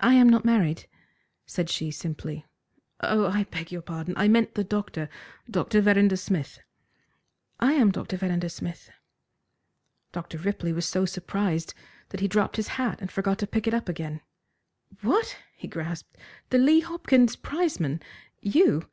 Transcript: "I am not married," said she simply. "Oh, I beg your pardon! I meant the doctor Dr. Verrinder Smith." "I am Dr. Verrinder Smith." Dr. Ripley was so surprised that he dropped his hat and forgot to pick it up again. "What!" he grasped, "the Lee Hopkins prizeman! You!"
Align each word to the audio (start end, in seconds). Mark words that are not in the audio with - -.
"I 0.00 0.14
am 0.14 0.28
not 0.28 0.44
married," 0.44 0.88
said 1.46 1.70
she 1.70 1.92
simply. 1.92 2.44
"Oh, 3.00 3.28
I 3.28 3.44
beg 3.44 3.70
your 3.70 3.80
pardon! 3.80 4.12
I 4.16 4.26
meant 4.26 4.56
the 4.56 4.64
doctor 4.64 5.08
Dr. 5.48 5.80
Verrinder 5.80 6.16
Smith." 6.16 6.58
"I 7.60 7.74
am 7.74 7.92
Dr. 7.92 8.16
Verrinder 8.16 8.48
Smith." 8.48 8.90
Dr. 10.10 10.38
Ripley 10.38 10.72
was 10.72 10.84
so 10.84 11.04
surprised 11.04 11.74
that 12.08 12.18
he 12.18 12.26
dropped 12.26 12.56
his 12.56 12.66
hat 12.74 13.00
and 13.00 13.08
forgot 13.12 13.38
to 13.38 13.46
pick 13.46 13.68
it 13.68 13.72
up 13.74 13.88
again. 13.88 14.20
"What!" 15.02 15.38
he 15.54 15.68
grasped, 15.68 16.18
"the 16.50 16.58
Lee 16.58 16.80
Hopkins 16.80 17.36
prizeman! 17.36 18.02
You!" 18.40 18.90